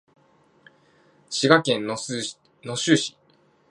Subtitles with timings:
[1.29, 2.23] 滋賀県野洲
[2.97, 3.17] 市